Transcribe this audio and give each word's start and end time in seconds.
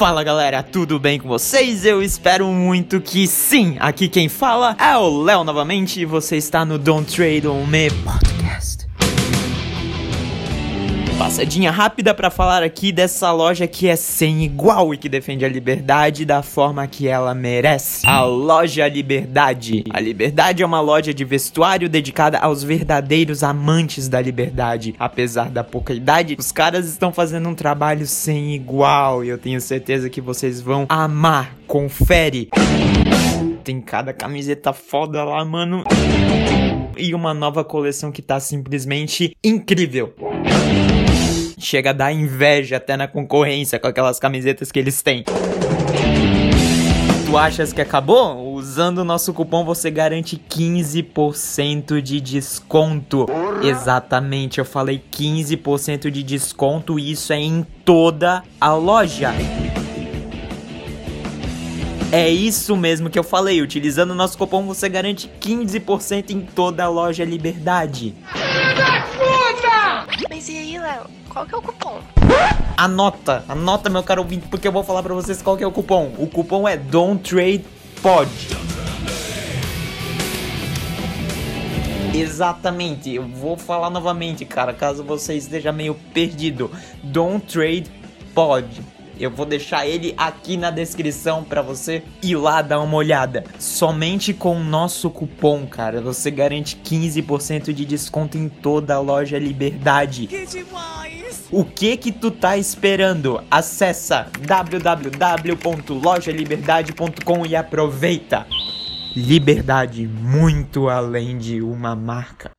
Fala 0.00 0.24
galera, 0.24 0.62
tudo 0.62 0.98
bem 0.98 1.18
com 1.20 1.28
vocês? 1.28 1.84
Eu 1.84 2.02
espero 2.02 2.46
muito 2.46 3.00
que 3.02 3.26
sim! 3.26 3.76
Aqui 3.78 4.08
quem 4.08 4.30
fala 4.30 4.74
é 4.78 4.96
o 4.96 5.22
Léo 5.22 5.44
novamente 5.44 6.00
e 6.00 6.06
você 6.06 6.38
está 6.38 6.64
no 6.64 6.78
Don't 6.78 7.14
Trade 7.14 7.46
On 7.46 7.66
Me 7.66 7.90
Podcast. 7.90 8.29
Passadinha 11.20 11.70
rápida 11.70 12.14
para 12.14 12.30
falar 12.30 12.62
aqui 12.62 12.90
dessa 12.90 13.30
loja 13.30 13.66
que 13.66 13.86
é 13.86 13.94
sem 13.94 14.42
igual 14.42 14.94
e 14.94 14.96
que 14.96 15.06
defende 15.06 15.44
a 15.44 15.48
liberdade 15.50 16.24
da 16.24 16.42
forma 16.42 16.86
que 16.86 17.06
ela 17.06 17.34
merece. 17.34 18.06
A 18.06 18.22
Loja 18.22 18.88
Liberdade. 18.88 19.84
A 19.90 20.00
Liberdade 20.00 20.62
é 20.62 20.66
uma 20.66 20.80
loja 20.80 21.12
de 21.12 21.22
vestuário 21.22 21.90
dedicada 21.90 22.38
aos 22.38 22.62
verdadeiros 22.62 23.42
amantes 23.42 24.08
da 24.08 24.18
liberdade. 24.18 24.94
Apesar 24.98 25.50
da 25.50 25.62
pouca 25.62 25.92
idade, 25.92 26.36
os 26.38 26.50
caras 26.50 26.88
estão 26.88 27.12
fazendo 27.12 27.50
um 27.50 27.54
trabalho 27.54 28.06
sem 28.06 28.54
igual 28.54 29.22
e 29.22 29.28
eu 29.28 29.36
tenho 29.36 29.60
certeza 29.60 30.08
que 30.08 30.22
vocês 30.22 30.58
vão 30.58 30.86
amar. 30.88 31.54
Confere. 31.66 32.48
Tem 33.62 33.78
cada 33.82 34.14
camiseta 34.14 34.72
foda 34.72 35.22
lá, 35.22 35.44
mano. 35.44 35.84
E 36.96 37.14
uma 37.14 37.34
nova 37.34 37.62
coleção 37.62 38.10
que 38.10 38.22
tá 38.22 38.40
simplesmente 38.40 39.36
incrível 39.44 40.14
chega 41.64 41.90
a 41.90 41.92
dar 41.92 42.12
inveja 42.12 42.76
até 42.76 42.96
na 42.96 43.06
concorrência 43.06 43.78
com 43.78 43.86
aquelas 43.86 44.18
camisetas 44.18 44.72
que 44.72 44.78
eles 44.78 45.02
têm. 45.02 45.24
Tu 47.30 47.38
achas 47.38 47.72
que 47.72 47.80
acabou? 47.80 48.54
Usando 48.54 48.98
o 48.98 49.04
nosso 49.04 49.32
cupom 49.32 49.64
você 49.64 49.88
garante 49.88 50.36
15% 50.36 52.02
de 52.02 52.20
desconto. 52.20 53.26
Exatamente, 53.62 54.58
eu 54.58 54.64
falei 54.64 55.00
15% 55.12 56.10
de 56.10 56.24
desconto 56.24 56.98
e 56.98 57.12
isso 57.12 57.32
é 57.32 57.38
em 57.38 57.64
toda 57.84 58.42
a 58.60 58.74
loja. 58.74 59.32
É 62.10 62.28
isso 62.28 62.76
mesmo 62.76 63.08
que 63.08 63.16
eu 63.16 63.22
falei. 63.22 63.62
Utilizando 63.62 64.10
o 64.10 64.14
nosso 64.16 64.36
cupom 64.36 64.66
você 64.66 64.88
garante 64.88 65.30
15% 65.40 66.30
em 66.30 66.40
toda 66.40 66.82
a 66.82 66.88
loja 66.88 67.24
Liberdade. 67.24 68.12
E 68.34 68.74
Léo? 68.74 68.99
Qual 71.30 71.46
que 71.46 71.54
é 71.54 71.58
o 71.58 71.62
cupom? 71.62 72.00
Anota, 72.76 73.44
anota, 73.48 73.88
meu 73.88 74.02
caro 74.02 74.22
ouvinte, 74.22 74.48
porque 74.48 74.66
eu 74.66 74.72
vou 74.72 74.82
falar 74.82 75.00
pra 75.00 75.14
vocês 75.14 75.40
qual 75.40 75.56
que 75.56 75.62
é 75.62 75.66
o 75.66 75.70
cupom. 75.70 76.12
O 76.18 76.26
cupom 76.26 76.68
é 76.68 76.76
Don't 76.76 77.22
Trade 77.22 77.64
Pod. 78.02 78.28
Exatamente, 82.12 83.14
eu 83.14 83.22
vou 83.28 83.56
falar 83.56 83.90
novamente, 83.90 84.44
cara, 84.44 84.74
caso 84.74 85.04
você 85.04 85.36
esteja 85.36 85.70
meio 85.70 85.94
perdido. 86.12 86.68
Don't 87.00 87.46
Trade 87.46 87.88
Pod. 88.34 88.66
Eu 89.20 89.30
vou 89.30 89.46
deixar 89.46 89.86
ele 89.86 90.14
aqui 90.16 90.56
na 90.56 90.70
descrição 90.70 91.44
para 91.44 91.62
você 91.62 92.02
ir 92.22 92.36
lá 92.36 92.60
dar 92.60 92.80
uma 92.80 92.96
olhada. 92.96 93.44
Somente 93.58 94.34
com 94.34 94.56
o 94.56 94.64
nosso 94.64 95.10
cupom, 95.10 95.64
cara, 95.66 96.00
você 96.00 96.28
garante 96.30 96.76
15% 96.82 97.72
de 97.72 97.84
desconto 97.84 98.36
em 98.36 98.48
toda 98.48 98.94
a 98.94 98.98
loja 98.98 99.38
Liberdade. 99.38 100.26
Que 100.26 100.44
demais! 100.44 101.09
O 101.50 101.64
que 101.64 101.96
que 101.96 102.12
tu 102.12 102.30
tá 102.30 102.56
esperando? 102.56 103.42
Acessa 103.50 104.30
www.lojaliberdade.com 104.46 107.46
e 107.46 107.56
aproveita. 107.56 108.46
Liberdade 109.16 110.06
muito 110.06 110.88
além 110.88 111.36
de 111.36 111.60
uma 111.60 111.96
marca. 111.96 112.52